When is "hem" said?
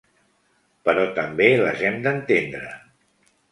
1.91-2.01